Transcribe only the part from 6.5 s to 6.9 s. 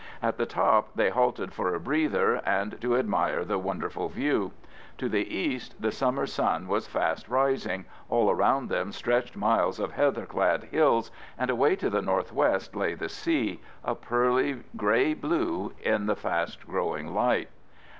was